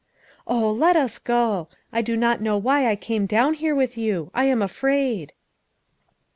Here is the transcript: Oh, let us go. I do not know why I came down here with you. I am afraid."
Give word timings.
Oh, 0.47 0.71
let 0.71 0.95
us 0.95 1.19
go. 1.19 1.67
I 1.93 2.01
do 2.01 2.17
not 2.17 2.41
know 2.41 2.57
why 2.57 2.87
I 2.89 2.95
came 2.95 3.27
down 3.27 3.53
here 3.53 3.75
with 3.75 3.99
you. 3.99 4.31
I 4.33 4.45
am 4.45 4.63
afraid." 4.63 5.31